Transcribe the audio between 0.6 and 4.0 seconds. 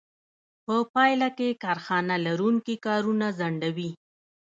په پایله کې کارخانه لرونکي کارونه ځنډوي